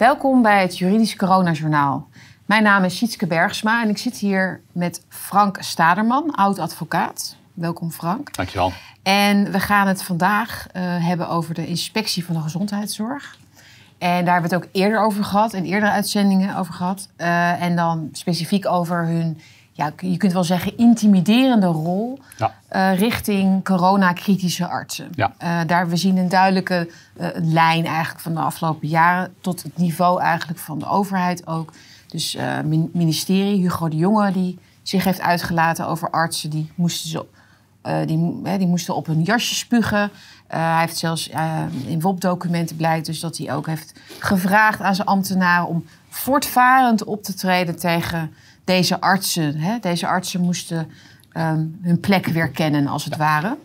[0.00, 2.08] Welkom bij het Juridisch Coronajournaal.
[2.46, 7.36] Mijn naam is Sietske Bergsma en ik zit hier met Frank Staderman, oud-advocaat.
[7.54, 8.34] Welkom Frank.
[8.34, 8.72] Dankjewel.
[9.02, 13.38] En we gaan het vandaag uh, hebben over de inspectie van de gezondheidszorg.
[13.98, 17.08] En daar hebben we het ook eerder over gehad, in eerdere uitzendingen over gehad.
[17.16, 19.40] Uh, en dan specifiek over hun,
[19.80, 22.54] ja, je kunt wel zeggen, intimiderende rol ja.
[22.72, 25.08] uh, richting coronakritische artsen.
[25.14, 25.32] Ja.
[25.42, 26.90] Uh, daar, we zien een duidelijke
[27.42, 31.72] lijn eigenlijk van de afgelopen jaren tot het niveau eigenlijk van de overheid ook.
[32.06, 32.36] Dus
[32.92, 37.26] ministerie, Hugo de Jonge, die zich heeft uitgelaten over artsen, die moesten ze
[38.06, 40.10] die, die, moesten op hun jasje spugen.
[40.46, 41.30] Hij heeft zelfs
[41.86, 47.22] in WOP-documenten blijkt dus dat hij ook heeft gevraagd aan zijn ambtenaren om voortvarend op
[47.22, 48.30] te treden tegen
[48.70, 49.56] deze artsen.
[49.56, 49.78] Hè?
[49.78, 50.90] Deze artsen moesten
[51.32, 53.56] um, hun plek weer kennen, als het ware.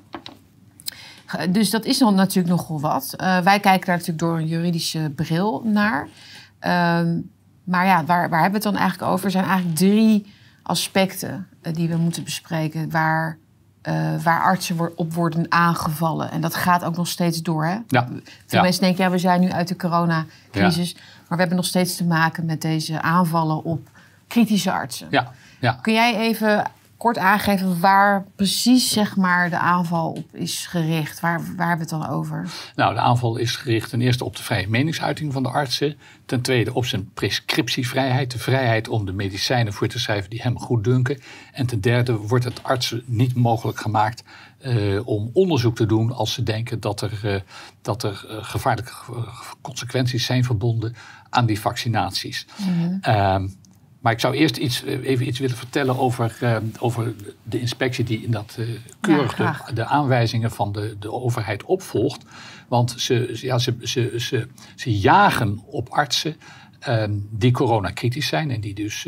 [1.49, 3.13] Dus dat is dan natuurlijk nogal wat.
[3.43, 6.07] wij kijken daar natuurlijk door een juridische bril naar.
[6.59, 7.19] Ehm,
[7.63, 9.25] maar ja, waar, waar hebben we het dan eigenlijk over?
[9.25, 13.37] Er zijn eigenlijk drie aspecten die we moeten bespreken waar
[13.87, 16.31] uh, waar artsen op worden aangevallen.
[16.31, 17.65] En dat gaat ook nog steeds door.
[17.65, 17.77] Hè?
[17.87, 18.07] Ja.
[18.45, 20.91] Veel mensen denken, ja, we zijn nu uit de coronacrisis.
[20.91, 20.97] Ja.
[20.97, 23.89] Maar we hebben nog steeds te maken met deze aanvallen op
[24.35, 25.07] kritische artsen.
[25.09, 25.31] Ja.
[25.59, 25.79] Ja.
[25.81, 26.63] Kun jij even
[26.97, 31.19] kort aangeven waar precies zeg maar, de aanval op is gericht?
[31.19, 32.49] Waar, waar hebben we het dan over?
[32.75, 35.97] Nou, de aanval is gericht ten eerste op de vrije meningsuiting van de artsen.
[36.25, 40.59] Ten tweede op zijn prescriptievrijheid, de vrijheid om de medicijnen voor te schrijven die hem
[40.59, 41.19] goed dunken.
[41.51, 44.23] En ten derde wordt het artsen niet mogelijk gemaakt
[44.65, 47.35] uh, om onderzoek te doen als ze denken dat er, uh,
[47.81, 48.91] dat er uh, gevaarlijke
[49.61, 50.95] consequenties zijn verbonden
[51.29, 52.45] aan die vaccinaties.
[52.57, 53.49] Mm -hmm.
[54.05, 58.03] Maar ik zou eerst iets, eh, even iets willen vertellen over, uh, over de inspectie
[58.03, 58.67] die in dat uh,
[59.01, 62.25] keurig ja, de, de, aanwijzingen van de, de overheid opvolgt.
[62.67, 66.35] Want ze, ja, ze, ze, ze, ze jagen op artsen
[66.87, 69.07] uh, die coronakritisch zijn en die dus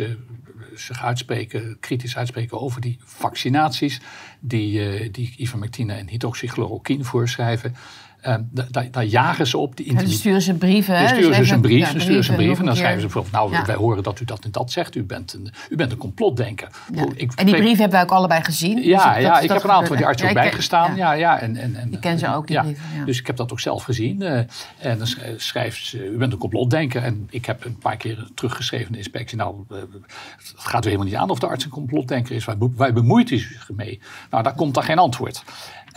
[0.75, 3.99] zich uitspreken, kritisch uitspreken over die vaccinaties,
[4.39, 7.75] die, die ivermectine en hydroxychloroquine voorschrijven.
[8.21, 8.41] Ehm,
[8.91, 9.77] daar, jagen ze op.
[9.77, 10.99] Die dan sturen ze brieven.
[10.99, 13.05] Dan sturen ze dus een brief, ja, sturen ze een brief en dan schrijven ze
[13.05, 13.51] bijvoorbeeld...
[13.53, 14.95] nou, wij horen dat u dat en dat zegt.
[14.95, 16.67] U bent een, u bent een complotdenker.
[17.15, 18.83] Ik, en die brieven hebben wij ook allebei gezien.
[18.83, 20.95] Ja, dus ja ik heb een aantal van die artsen ook bijgestaan.
[20.95, 23.05] Ja, ja, en, en, en, ik ken ze ook, die brieven.
[23.05, 24.21] Dus ik heb dat ook zelf gezien.
[24.21, 24.37] Uh,
[24.77, 25.07] en dan
[25.37, 27.03] schrijft ze, u bent een complotdenker.
[27.03, 29.37] En ik heb een paar keer teruggeschreven in de inspectie...
[29.37, 29.77] nou, uh,
[30.37, 32.45] het gaat u helemaal niet aan of de arts een complotdenker is.
[32.45, 33.99] Wij, wij bemoeit u zich mee.
[34.29, 35.43] Nou, daar komt dan geen antwoord.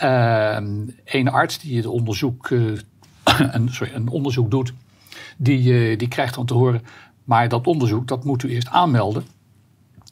[0.03, 0.57] Uh,
[1.05, 2.77] een arts die het onderzoek, uh,
[3.55, 4.73] een, sorry, een onderzoek doet,
[5.37, 6.81] die, uh, die krijgt dan te horen,
[7.23, 9.25] maar dat onderzoek dat moet u eerst aanmelden.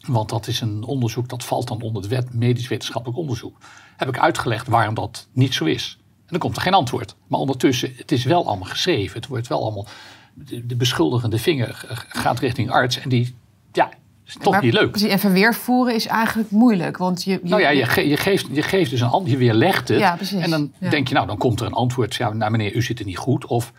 [0.07, 3.57] Want dat is een onderzoek dat valt dan onder de wet medisch wetenschappelijk onderzoek.
[3.97, 5.97] Heb ik uitgelegd waarom dat niet zo is.
[6.01, 7.15] En dan komt er geen antwoord.
[7.27, 9.15] Maar ondertussen, het is wel allemaal geschreven.
[9.15, 9.87] Het wordt wel allemaal,
[10.33, 12.99] de, de beschuldigende vinger gaat richting arts.
[12.99, 13.35] En die,
[13.71, 13.89] ja,
[14.29, 14.95] is toch maar, niet leuk.
[14.95, 16.97] En verweer voeren is eigenlijk moeilijk.
[16.97, 19.87] Want je, je nou ja, je, je, geeft, je geeft dus een antwoord, je weerlegt
[19.87, 19.99] het.
[19.99, 22.15] Ja, en dan denk je, nou, dan komt er een antwoord.
[22.15, 23.45] Ja, nou meneer, u zit er niet goed.
[23.45, 23.73] Of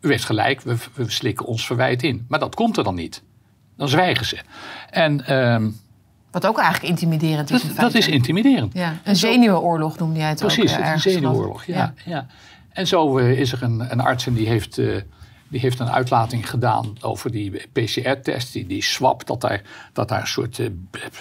[0.00, 2.24] u heeft gelijk, we, we slikken ons verwijt in.
[2.28, 3.22] Maar dat komt er dan niet.
[3.76, 4.38] Dan zwijgen ze.
[4.90, 5.34] En...
[5.34, 5.76] Um,
[6.30, 7.62] wat ook eigenlijk intimiderend is.
[7.62, 8.72] Dat, dat is intimiderend.
[8.74, 10.78] Ja, een zenuwenoorlog noemde jij het Precies, ook.
[10.78, 11.64] Precies, een zenuwoorlog.
[11.64, 12.26] Ja, ja.
[12.68, 14.96] En zo uh, is er een, een arts en die heeft uh,
[15.48, 19.62] die heeft een uitlating gedaan over die PCR-test, die, die swap, dat daar,
[19.92, 20.68] dat daar een soort uh,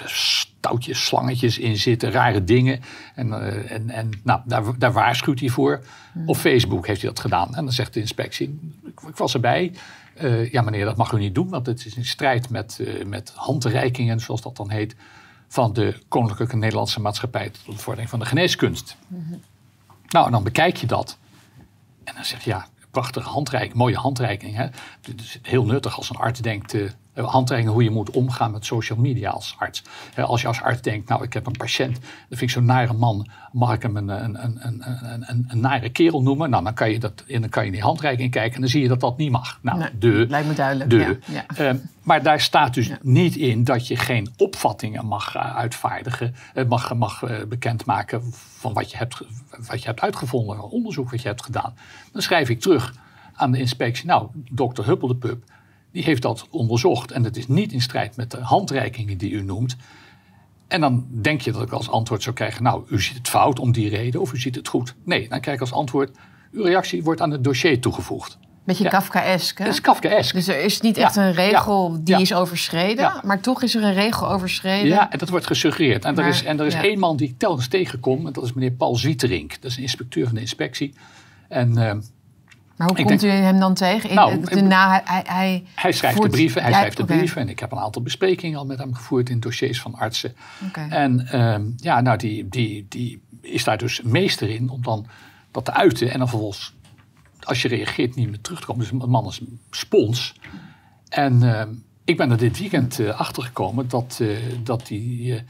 [0.06, 2.82] stoutjes, slangetjes in zitten, rare dingen.
[3.16, 5.84] En, uh, en, en nou, daar, daar waarschuwt hij voor.
[6.12, 6.30] Hmm.
[6.30, 7.56] Op Facebook heeft hij dat gedaan.
[7.56, 9.74] En dan zegt de inspectie, ik, ik was erbij,
[10.22, 13.32] uh, ja meneer, dat mag u niet doen, want het is in strijd met, met
[13.36, 14.96] handreikingen, zoals dat dan heet,
[15.48, 18.98] van de Koninklijke Nederlandse Maatschappij tot de bevordering van de geneeskunst.
[19.08, 19.42] Hmm.
[20.10, 21.18] Nou, en dan bekijk je dat.
[22.04, 24.56] En dan zeg je, ja, prachtige handreiking, mooie handreiking.
[24.56, 24.64] Hè?
[25.02, 26.76] Het is heel nuttig als een arts denkt,
[27.16, 29.84] uh, handreiking hoe je moet omgaan met social media als arts.
[30.16, 32.94] als je als arts denkt, nou ik heb een patiënt, dat vind ik zo'n nare
[32.94, 34.84] man, mag ik hem een, een, een, een,
[35.30, 36.50] een, een nare kerel noemen?
[36.50, 38.82] Nou, dan kan je, dat, dan kan je in die handreiking kijken en dan zie
[38.82, 39.60] je dat dat niet mag.
[39.62, 40.90] Nou, nee, de, lijkt me duidelijk.
[40.90, 41.72] De, ja, ja.
[41.74, 46.36] Uh, maar daar staat dus niet in dat je geen opvattingen mag uh, uitvaardigen,
[46.68, 49.22] mag, mag bekendmaken van wat je, hebt,
[49.68, 51.74] wat je hebt uitgevonden, onderzoek wat je hebt gedaan.
[52.12, 52.94] Dan schrijf ik terug
[53.36, 55.44] aan de inspectie, nou, dokter Huppel de Pup,
[55.96, 59.44] die heeft dat onderzocht en het is niet in strijd met de handreikingen die u
[59.44, 59.76] noemt.
[60.68, 63.60] En dan denk je dat ik als antwoord zou krijgen, nou, u ziet het fout
[63.60, 64.96] om die reden of u ziet het goed.
[65.04, 66.18] Nee, dan krijg ik als antwoord,
[66.52, 68.38] uw reactie wordt aan het dossier toegevoegd.
[68.66, 68.90] Beetje ja.
[68.90, 69.64] Kafkaesk, hè?
[69.64, 70.36] Dat is Kafkaesk.
[70.36, 73.94] Dus er is niet echt een regel die is overschreden, maar toch is er een
[73.94, 74.88] regel overschreden.
[74.88, 76.06] Ja, en dat wordt gesuggereerd.
[76.06, 78.54] En er is, en er is één man die ik telkens tegenkom, en dat is
[78.54, 79.62] meneer Paul Zwieterink.
[79.62, 80.94] Dat is een inspecteur van de inspectie.
[81.50, 81.92] En uh,
[82.76, 84.10] Maar hoe Ik komt denk- u hem dan tegen?
[84.10, 87.42] In, Nou, de, na, hij, hij, hij, schrijft voert- de brieven, hij schrijft de brieven.
[87.42, 90.36] En ik heb een aantal besprekingen al met hem gevoerd in dossiers van artsen.
[90.90, 95.08] En ehm, ja, nou, die, die, die is daar dus meester in om dan
[95.52, 96.12] dat te uiten.
[96.12, 96.74] En dan vervolgens,
[97.40, 98.82] als je reageert, niet meer terug te komen.
[98.82, 100.36] Dus een man is een spons.
[101.10, 101.70] En ehm,
[102.06, 104.30] ik ben er dit weekend eh, achter gekomen dat, eh,
[104.64, 105.42] dat die, eh,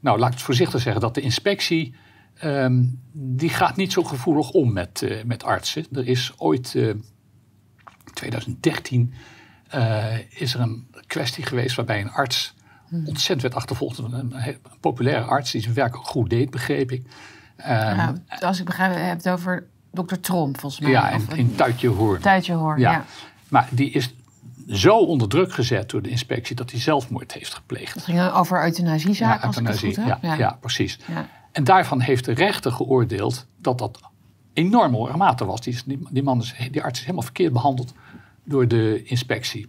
[0.00, 1.94] nou laat ik het voorzichtig zeggen, dat de inspectie,
[2.42, 5.86] ehm, die gaat niet zo gevoelig om met, eh, met artsen.
[5.92, 6.90] Er is ooit, eh
[8.12, 9.14] 2013,
[9.68, 12.54] eh, is er een kwestie geweest waarbij een arts
[12.90, 13.98] ontzettend werd achtervolgd.
[13.98, 17.06] Een, een, populaire arts die zijn werk ook goed deed, begreep ik.
[17.56, 20.90] Ehm, Ja, als ik begrijp, heb het over dokter Tromp, volgens mij.
[20.90, 22.20] ja, in, in Tuitje Hoorn.
[22.20, 22.90] Tuitje hoor, ja.
[22.92, 23.04] Ja.
[23.48, 24.14] Maar die is
[24.68, 27.94] zo onder druk gezet door de inspectie dat hij zelfmoord heeft gepleegd.
[27.94, 30.02] Het ging over euthanasiezaak, als ik het euthanasie.
[30.02, 30.22] goed heb.
[30.22, 30.56] ja, ja.
[30.60, 30.98] precies.
[31.52, 34.00] En daarvan heeft de rechter geoordeeld dat dat
[34.52, 35.60] enorm hoge mate was.
[35.60, 35.76] Die,
[36.10, 37.94] die, man is, die arts is helemaal verkeerd behandeld
[38.44, 39.68] door de inspectie.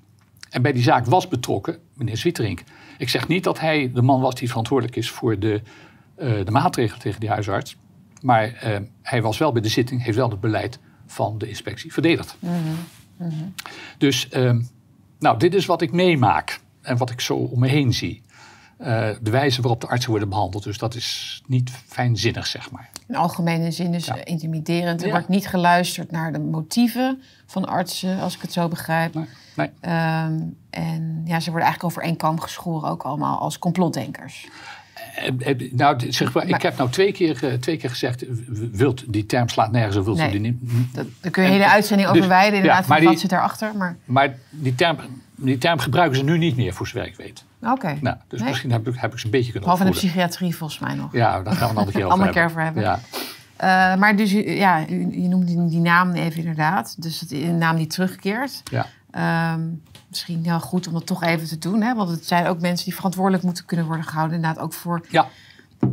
[0.49, 2.63] En bij die zaak was betrokken meneer Zwieterink.
[2.97, 5.61] Ik zeg niet dat hij de man was die verantwoordelijk is voor de,
[6.15, 7.75] eh, de maatregelen tegen die huisarts.
[8.21, 11.93] Maar eh, hij was wel bij de zitting, heeft wel het beleid van de inspectie
[11.93, 12.37] verdedigd.
[13.97, 14.61] Dus ehm,
[15.19, 18.21] nou, dit is wat ik meemaak en wat ik zo om me heen zie.
[18.83, 20.63] Eh, de wijze waarop de artsen worden behandeld.
[20.63, 22.89] Dus dat is niet fijnzinnig, zeg maar.
[23.07, 24.25] In algemene zin dus Ja.
[24.25, 24.99] intimiderend.
[25.01, 25.13] Er Ja.
[25.13, 29.13] wordt niet geluisterd naar de motieven van artsen, als ik het zo begrijp.
[29.13, 29.25] Nee,
[29.55, 29.69] nee.
[29.79, 30.39] Ehm,
[30.69, 34.47] en ja, ze worden eigenlijk over één kam geschoren, ook allemaal als complotdenkers.
[35.15, 38.23] Eh, eh, nou, zeg maar, ik heb nou twee keer, twee keer gezegd,
[38.71, 40.27] wilt die term slaat nergens op, wilt Nee.
[40.27, 40.57] u die niet.
[40.93, 43.09] Dat, daar kun je een En- hele uitzending dus- over wijden, inderdaad, ja, van wat
[43.11, 43.75] die- zit daarachter.
[43.75, 44.97] Maar Maar die term,
[45.35, 47.43] die term gebruiken ze nu niet meer, voor zover ik weet.
[47.71, 47.97] Oké.
[48.01, 48.49] Nou, dus Nee.
[48.49, 51.13] misschien heb ik, heb ik ze een beetje kunnen Behalve de psychiatrie volgens mij nog.
[51.13, 52.83] Ja, daar gaan we een andere keer over Andere keer hebben.
[52.83, 52.99] Ja.
[53.55, 57.01] Eh, maar dus, ja, u, je noemt die, die naam even inderdaad.
[57.01, 58.61] Dus het, een naam die terugkeert.
[58.71, 58.85] Ja.
[59.11, 59.61] Ehm,
[60.09, 61.81] misschien heel goed om dat toch even te doen.
[61.81, 61.95] Hè?
[61.95, 64.35] Want het zijn ook mensen die verantwoordelijk moeten kunnen worden gehouden.
[64.35, 65.27] Inderdaad ook voor ja,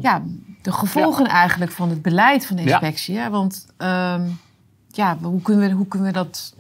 [0.01, 0.23] ja,
[0.63, 2.69] de gevolgen eigenlijk van het beleid van de Ja.
[2.69, 3.19] inspectie.
[3.19, 3.31] Hè?
[3.31, 4.23] Want ehm,
[4.89, 6.55] ja, hoe kunnen, we, hoe, kunnen we dat,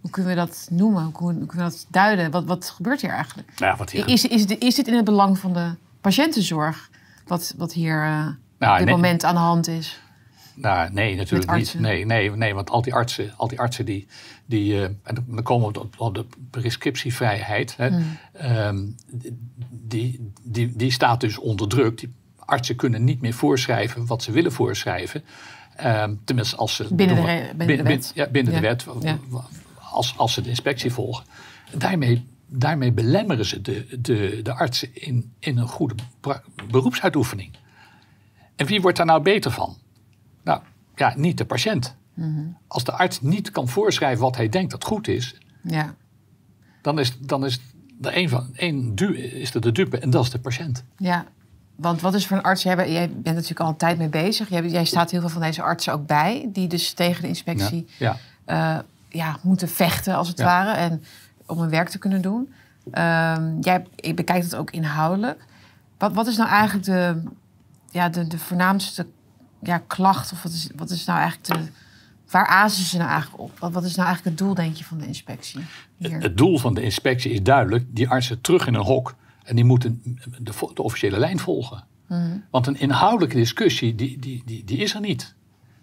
[0.00, 1.02] hoe kunnen we dat noemen?
[1.02, 2.30] Hoe kunnen we, dat duiden?
[2.30, 3.48] Wat, wat gebeurt hier eigenlijk?
[3.58, 6.90] nou, wat hier, Is, is, is dit in het belang van de patiëntenzorg?
[7.26, 8.26] Wat, wat hier eh,
[8.70, 8.94] op dit nee.
[8.94, 10.00] moment aan de hand is?
[10.54, 11.74] Nou, nee, natuurlijk niet.
[11.78, 14.06] Nee, nee, nee, want al die artsen, al die, artsen die,
[14.46, 17.76] die eh, en dan- komen we op, op de prescriptievrijheid.
[17.76, 18.16] Hè, Hmm.
[18.32, 18.84] ehm,
[19.70, 21.98] die, die, die staat dus onder druk.
[21.98, 25.24] Die artsen kunnen niet meer voorschrijven wat ze willen voorschrijven.
[25.76, 28.12] Ehm, tenminste, als ze Binnen de binnen de wet.
[28.14, 28.60] ja, binnen Ja.
[28.60, 29.18] de wet, Ja.
[29.98, 31.24] Als, als ze de inspectie volgen.
[31.76, 35.94] Daarmee, daarmee belemmeren ze de, de, de artsen in, in een goede
[36.70, 37.56] beroepsuitoefening.
[38.56, 39.76] En wie wordt daar nou beter van?
[40.44, 40.60] Nou,
[40.94, 41.96] ja, niet de patiënt.
[42.14, 42.46] Mhm.
[42.66, 45.94] Als de arts niet kan voorschrijven wat hij denkt dat goed is, Ja.
[46.82, 47.60] dan is, dan is
[48.02, 50.84] er één van één du is er de dupe en dat is de patiënt.
[50.96, 51.24] Ja,
[51.76, 52.62] want wat is voor een arts?
[52.62, 54.48] Jij bent, jij bent natuurlijk al een tijd mee bezig.
[54.48, 57.86] Jij, jij staat heel veel van deze artsen ook bij, die dus tegen de inspectie
[57.98, 58.16] Ja.
[58.44, 58.78] eh,
[59.18, 60.44] ja, moeten vechten, als het Ja.
[60.44, 61.02] ware, en
[61.46, 62.52] om hun werk te kunnen doen.
[62.90, 65.44] Ehm, jij bekijkt het ook inhoudelijk.
[65.98, 67.22] Wat, wat is nou eigenlijk de,
[67.90, 69.06] ja, de, de voornaamste
[69.62, 70.32] ja, klacht?
[70.32, 71.70] Of wat is, wat is nou eigenlijk de.
[72.30, 73.58] Waar azen ze nou eigenlijk op?
[73.58, 75.60] Wat, wat is nou eigenlijk het doel, denk je, van de inspectie?
[75.96, 76.20] Hier?
[76.20, 79.64] Het doel van de inspectie is duidelijk, die artsen terug in een hok en die
[79.64, 80.02] moeten
[80.38, 81.84] de, de officiële lijn volgen.
[82.08, 82.38] Mhm.
[82.50, 85.34] Want een inhoudelijke discussie, die, die, die, die is er niet.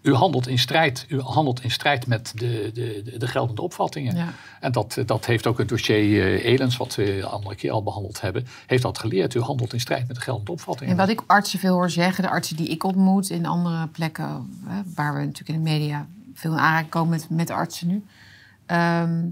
[0.06, 4.16] U handelt in strijd, u handelt in strijd met de, de, de, de geldende opvattingen.
[4.16, 4.28] Ja.
[4.60, 7.82] En dat, dat heeft ook het dossier eh, Elens, wat we een andere keer al
[7.82, 9.34] behandeld hebben, heeft dat geleerd.
[9.34, 10.92] U handelt in strijd met de geldende opvattingen.
[10.92, 14.60] En wat ik artsen veel hoor zeggen, de artsen die ik ontmoet in andere plekken,
[14.94, 18.04] waar we natuurlijk in de media veel in aanraking komen met, met artsen nu,
[18.66, 19.24] ehm,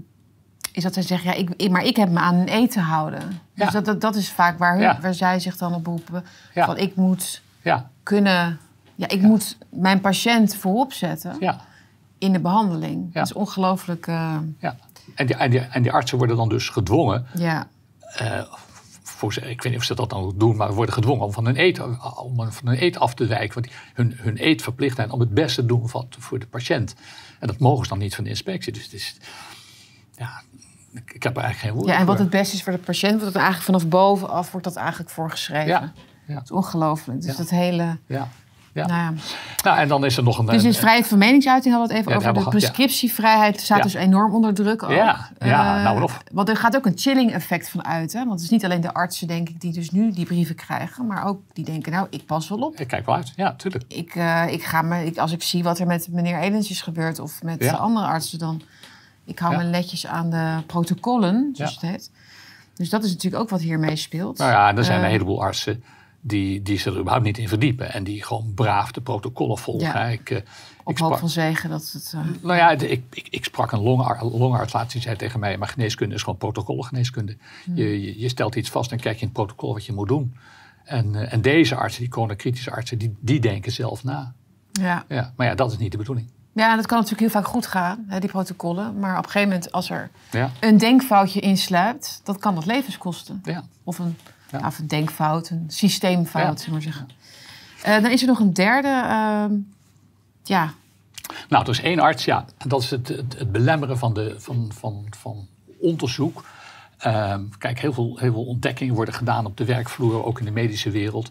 [0.71, 3.41] is dat zij zeggen, ja, ik, maar ik heb me aan een te houden.
[3.53, 3.63] Ja.
[3.63, 4.99] Dus dat, dat, dat is vaak waar, hun, Ja.
[5.01, 6.23] waar zij zich dan op beroepen.
[6.53, 8.59] Van ik moet Ja, kunnen,
[8.95, 11.61] ja, ik moet mijn patiënt voorop zetten ja,
[12.17, 13.13] in de behandeling.
[13.13, 14.75] Dat is ongelooflijk, eh, ja.
[15.15, 17.67] En die, en, die, en die artsen worden dan dus gedwongen ja.
[17.99, 18.43] eh,
[19.03, 21.59] voor ik weet niet of ze dat dan doen, maar worden gedwongen om van hun
[21.59, 21.79] eet,
[22.23, 23.61] om van hun eet af te wijken.
[23.61, 26.95] Want hun, hun eet verplicht zijn om het beste te doen van, voor de patiënt.
[27.39, 28.73] En dat mogen ze dan niet van de inspectie.
[28.73, 29.17] Dus het is,
[30.17, 30.41] ja,
[31.13, 33.11] ik, heb er eigenlijk geen woord ja, en wat het beste is voor de patiënt,
[33.11, 35.67] wordt het eigenlijk vanaf bovenaf wordt dat eigenlijk voorgeschreven.
[35.67, 35.93] Ja,
[36.27, 37.21] ja, Het is ongelooflijk.
[37.21, 37.37] Dus Ja.
[37.37, 37.97] dat hele...
[38.07, 38.27] ja.
[38.75, 38.85] Ja.
[38.87, 39.13] Nou ja.
[39.63, 40.45] Nou, en dan is er nog een...
[40.45, 42.43] Dus is vrijheid van meningsuiting hadden we het even Ja, over.
[42.43, 44.89] De prescriptievrijheid staat dus enorm onder druk ook.
[44.89, 46.19] Ja, ja, Eh, nou of.
[46.31, 48.13] Want er gaat ook een chilling effect van uit.
[48.13, 48.19] Hè?
[48.19, 51.07] Want het is niet alleen de artsen, denk ik, die dus nu die brieven krijgen.
[51.07, 52.79] Maar ook die denken, nou, ik pas wel op.
[52.79, 53.83] Ik kijk wel uit, ja, tuurlijk.
[53.87, 56.81] Ik, eh, ik ga me, ik, als ik zie wat er met meneer Elens is
[56.81, 58.61] gebeurd of met de andere artsen, dan
[59.25, 62.11] ik hou me netjes aan de protocollen, zoals het heet.
[62.75, 64.37] Dus dat is natuurlijk ook wat hiermee speelt.
[64.37, 65.83] Nou ja, er zijn Eh, een heleboel artsen
[66.27, 67.93] die, die zich er überhaupt niet in verdiepen.
[67.93, 69.87] En die gewoon braaf de protocollen volgen.
[69.87, 70.05] Ja.
[70.07, 70.43] Ik,
[70.97, 72.13] sprak, van zegen dat het...
[72.15, 74.91] eh, nou ja, ik, ik, ik sprak een longar- longarts laatst.
[74.91, 77.37] Die zei tegen mij, maar geneeskunde is gewoon protocollengeneeskunde.
[77.63, 77.75] Hmm.
[77.75, 80.07] Je, je, je stelt iets vast en kijk je in het protocol wat je moet
[80.07, 80.35] doen.
[80.83, 84.33] En, eh, en deze artsen, die coronakritische artsen, die, die denken zelf na.
[84.71, 85.05] ja.
[85.09, 86.27] Ja, maar ja, dat is niet de bedoeling.
[86.53, 88.99] ja, dat kan natuurlijk heel vaak goed gaan, hè, die protocollen.
[88.99, 92.97] Maar op een gegeven moment, als er Ja, een denkfoutje insluipt, dat kan dat levens
[92.97, 93.41] kosten.
[93.43, 93.63] ja.
[93.83, 94.17] Of een,
[94.59, 94.67] Ja.
[94.67, 97.07] of een denkfout, een systeemfout, zullen we maar zeggen.
[97.83, 98.87] Eh, dan is er nog een derde.
[98.87, 99.53] ehm,
[100.43, 100.73] ja,
[101.49, 102.45] Nou, er is één arts, ja.
[102.57, 105.47] En dat is het, het, het belemmeren van, de, van, van, van
[105.79, 106.43] onderzoek.
[106.97, 110.51] Ehm, kijk, heel veel, heel veel ontdekkingen worden gedaan op de werkvloer, ook in de
[110.51, 111.29] medische wereld.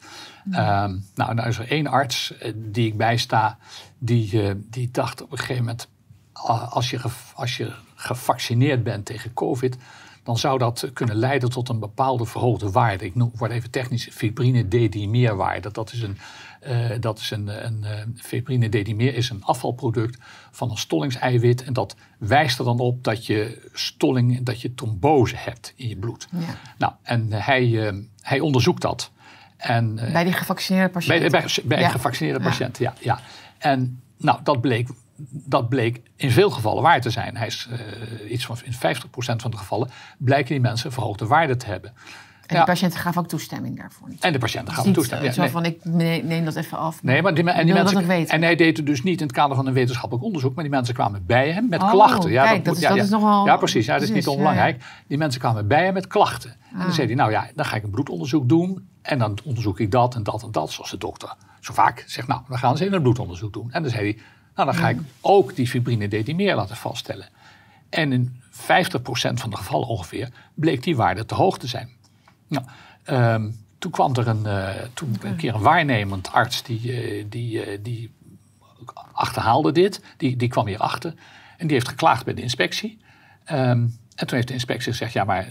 [0.50, 3.58] Ehm, nou, nou is er één arts eh, die ik bijsta,
[3.98, 5.88] die, eh, die dacht op een gegeven moment...
[6.32, 7.00] ah, als je,
[7.34, 9.76] als je gevaccineerd bent tegen covid...
[10.24, 13.04] dan zou dat kunnen leiden tot een bepaalde verhoogde waarde.
[13.04, 15.70] Ik noem, word even technisch, fibrine dedimeerwaarde.
[15.72, 16.18] Dat is een,
[16.60, 20.18] eh, dat is een, een eh, fibrine dedimer is een afvalproduct
[20.50, 21.64] van een stollingseiwit.
[21.64, 25.96] En dat wijst er dan op dat je stolling, dat je trombose hebt in je
[25.96, 26.28] bloed.
[26.30, 26.38] ja.
[26.78, 29.10] Nou, en eh, hij, hij onderzoekt dat.
[29.56, 31.30] En, bij die gevaccineerde patiënten.
[31.30, 31.88] bij, bij Ja.
[31.88, 32.94] gevaccineerde patiënten, ja.
[33.00, 33.20] ja.
[33.58, 34.88] En nou, dat bleek,
[35.28, 37.36] dat bleek in veel gevallen waar te zijn.
[37.36, 38.76] Hij is eh, iets van in 50%
[39.16, 41.92] van de gevallen blijken die mensen verhoogde waarde te hebben.
[42.46, 42.64] En Ja.
[42.64, 44.08] die patiënten gaven ook toestemming daarvoor.
[44.08, 44.22] niet.
[44.24, 45.32] En de patiënten is niet toestemmen.
[45.32, 47.02] zo Ja, van, ik neem dat even af.
[47.02, 49.56] Nee, maar die, en, die mensen, en hij deed het dus niet in het kader
[49.56, 52.30] van een wetenschappelijk onderzoek, maar die mensen kwamen bij hem met Oh, klachten.
[52.30, 53.02] Ja, kijk, moet- dat is- ja, dat ja.
[53.02, 53.86] is nogal- Ja, precies.
[53.86, 54.84] Ja, dat is niet onbelangrijk.
[55.06, 56.50] Die mensen kwamen bij hem met klachten.
[56.50, 56.92] En dan Ah.
[56.92, 58.88] zei hij, nou ja, dan ga ik een bloedonderzoek doen.
[59.02, 62.28] En dan onderzoek ik dat en dat en dat, zoals de dokter zo vaak zegt.
[62.28, 63.72] Nou, dan gaan ze een bloedonderzoek doen.
[63.72, 64.22] En dan zei hij,
[64.54, 67.28] nou dan ga ik ook die fibrine dedimer laten vaststellen.
[67.88, 68.54] En in 50%
[69.34, 71.88] van de gevallen ongeveer bleek die waarde te hoog te zijn.
[72.48, 72.66] Nou,
[73.04, 77.62] ehm, toen kwam er een, eh, toen een keer een waarnemend arts die, eh, die,
[77.62, 78.10] eh, die
[79.12, 80.02] achterhaalde dit.
[80.16, 81.14] Die, die kwam hierachter
[81.56, 82.98] en die heeft geklaagd bij de inspectie.
[83.44, 85.48] Ehm, en toen heeft de inspectie gezegd, ja maar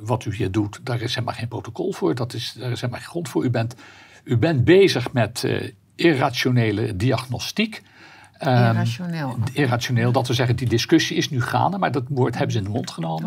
[0.00, 2.14] wat u hier doet, daar is helemaal geen protocol voor.
[2.14, 3.44] Dat is, daar is helemaal geen grond voor.
[3.44, 3.74] U bent,
[4.24, 5.48] u bent bezig met
[5.94, 7.82] irrationele diagnostiek.
[8.38, 9.36] Ehm, Irrationeel.
[9.52, 12.64] irrationeel, dat we zeggen, die discussie is nu gaande, maar dat woord hebben ze in
[12.64, 13.22] de mond genomen.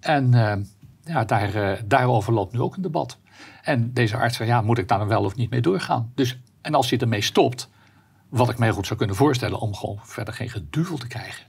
[0.00, 0.56] En eh,
[1.04, 3.18] ja, daar, eh, daarover loopt nu ook een debat.
[3.62, 6.12] En deze arts zei, ja, moet ik daar dan wel of niet mee doorgaan?
[6.14, 7.68] Dus, en als hij ermee stopt,
[8.28, 11.44] wat ik mij goed zou kunnen voorstellen om gewoon verder geen geduvel te krijgen,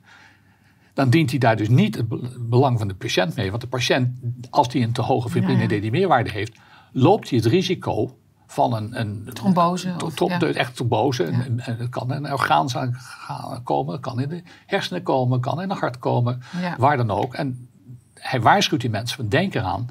[0.93, 3.50] dan dient hij daar dus niet het be- belang van de patiënt mee.
[3.50, 4.10] Want de patiënt,
[4.50, 5.67] als die een te hoge fibrine Ja, ja.
[5.67, 6.60] dedimeerwaarde heeft,
[6.91, 8.17] loopt hij het risico
[8.51, 10.39] van een, een Trombose ja.
[10.53, 11.24] echt trombose.
[11.24, 12.67] En, en het kan in een orgaan
[13.63, 16.75] komen, het kan in de hersenen komen, het kan in het hart komen, Ja.
[16.77, 17.34] waar dan ook.
[17.34, 17.67] En
[18.13, 19.88] hij waarschuwt die mensen van denk eraan.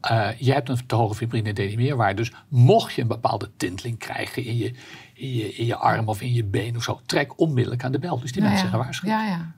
[0.00, 2.14] eh, je hebt een te hoge fibrine dedimeerwaarde.
[2.16, 4.74] Dus mocht je een bepaalde tinteling krijgen in je,
[5.14, 7.98] in, je, in je arm of in je been of zo, trek onmiddellijk aan de
[7.98, 8.20] bel.
[8.20, 8.70] Dus die Ja, mensen ja.
[8.70, 9.10] zijn gewaarschuwd.
[9.10, 9.52] Ja, ja.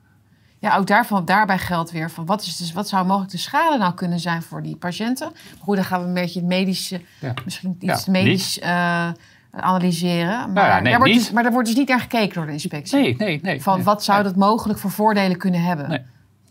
[0.63, 3.79] Ja, ook daarvan, daarbij geldt weer van wat, is dus, wat zou mogelijk de schade
[3.79, 5.31] nou kunnen zijn voor die patiënten.
[5.33, 7.35] Maar goed, dan gaan we een beetje het medische, Ja.
[7.45, 9.09] misschien iets Ja, medisch eh,
[9.51, 10.53] analyseren.
[10.53, 12.53] Maar, ja, nee, daar wordt dus, maar daar wordt dus niet naar gekeken door de
[12.53, 12.99] inspectie.
[13.01, 13.63] Nee, nee, nee.
[13.63, 15.89] Van nee, wat zou dat mogelijk voor voordelen kunnen hebben?
[15.89, 16.01] Nee.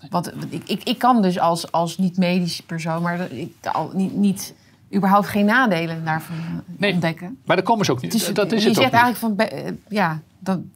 [0.10, 4.53] Want ik, ik, ik kan dus als, als niet-medische persoon, maar ik al niet, niet
[4.96, 6.44] überhaupt geen nadelen daarvan eh,
[6.77, 6.94] Nee.
[6.94, 7.38] ontdekken.
[7.46, 8.13] Maar daar komen ze ook niet.
[8.13, 9.01] Is, dat is je het ook zegt niet.
[9.03, 10.72] eigenlijk van, eh, ja, dan.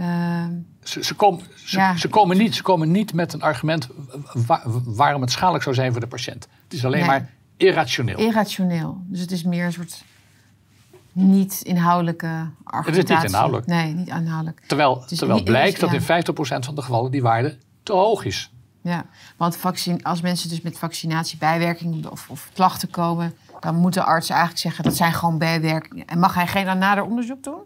[0.00, 0.44] Eh,
[0.82, 1.96] Ze, ze, komen, ze, Ja.
[1.96, 3.88] ze, komen niet, ze komen niet met een argument
[4.46, 6.48] wa- waarom het schadelijk zou zijn voor de patiënt.
[6.64, 7.08] Het is alleen Nee.
[7.08, 8.18] maar irrationeel.
[8.18, 9.00] irrationeel.
[9.06, 10.04] Dus het is meer een soort
[11.12, 13.28] niet inhoudelijke argumentatie.
[13.28, 13.66] inhoudelijk.
[13.66, 14.60] Nee, niet inhoudelijk.
[14.66, 15.94] terwijl is terwijl niet- blijkt dat ja.
[15.96, 18.52] in 50% van de gevallen die waarde te hoog is.
[18.82, 19.04] Ja,
[19.36, 24.28] want vaccin, als mensen dus met vaccinatiebijwerkingen of, of klachten komen, dan moet de arts
[24.30, 26.06] eigenlijk zeggen dat zijn gewoon bijwerkingen.
[26.06, 27.60] En mag hij geen nader onderzoek doen?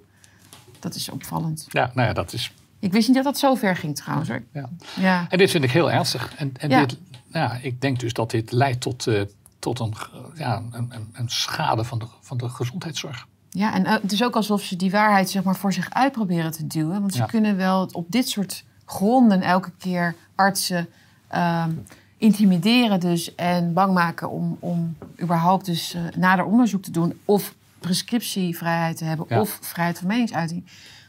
[0.85, 1.67] Dat is opvallend.
[1.69, 2.53] Ja, nou ja, dat is.
[2.79, 4.29] Ik wist niet dat dat zo ver ging trouwens.
[4.29, 4.43] Hoor.
[4.53, 4.69] Ja.
[5.01, 5.27] Ja.
[5.29, 6.35] En dit vind ik heel ernstig.
[6.37, 6.81] En, en Ja.
[6.87, 6.99] dit,
[7.33, 9.23] ja, ik denk dus dat dit leidt tot, eh,
[9.59, 9.95] tot een,
[10.35, 13.27] ja, een, een, een schade van de, van de gezondheidszorg.
[13.51, 16.13] Ja, en eh, het is ook alsof ze die waarheid zeg maar, voor zich uit
[16.13, 17.01] proberen te duwen.
[17.01, 17.25] Want ze Ja.
[17.27, 20.89] kunnen wel op dit soort gronden elke keer artsen
[21.29, 21.71] ehm,
[22.19, 27.21] intimideren dus en bang maken om, om überhaupt dus eh, nader onderzoek te doen.
[27.25, 27.55] Of
[27.87, 29.41] prescriptievrijheid te hebben Ja.
[29.41, 30.65] of vrijheid van meningsuiting.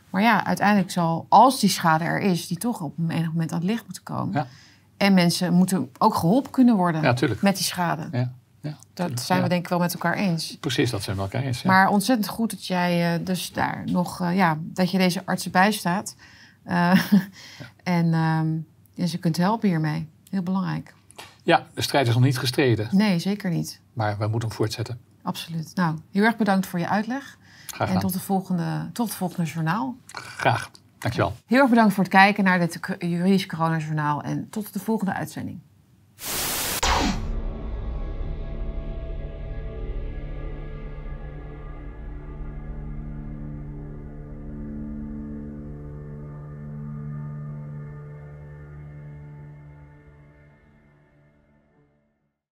[0.10, 3.52] Maar ja, uiteindelijk zal, als die schade er is, die toch op een enig moment
[3.52, 4.34] aan het licht moeten komen.
[4.34, 4.48] Ja.
[4.98, 8.08] En mensen moeten ook geholpen kunnen worden Ja, met die schade.
[8.12, 10.58] Ja, ja, Dat zijn we denk ik wel met elkaar eens.
[10.60, 11.62] Precies, dat zijn we elkaar eens.
[11.62, 11.70] Ja.
[11.70, 15.52] Maar ontzettend goed dat jij eh, dus daar nog, eh, ja, dat je deze artsen
[15.52, 16.16] bijstaat.
[16.64, 17.00] Eh,
[17.84, 18.48] En ehm,
[18.94, 20.08] ja, ze kunt helpen hiermee.
[20.30, 20.94] Heel belangrijk.
[21.44, 23.80] ja, de strijd is nog niet gestreden, Nee, zeker niet.
[23.94, 25.00] maar we moeten hem voortzetten.
[25.26, 25.72] Absoluut.
[25.76, 27.38] Nou, heel erg bedankt voor je uitleg.
[27.68, 29.96] Graag En tot, de volgende, tot het volgende journaal.
[30.12, 30.70] Graag.
[30.98, 31.36] Dankjewel.
[31.46, 34.22] Heel erg bedankt voor het kijken naar dit juridisch coronajournaal.
[34.22, 35.60] En tot de volgende uitzending.